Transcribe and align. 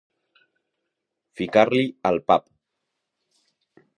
Ficar-li 1.41 1.85
al 2.11 2.19
pap. 2.31 2.49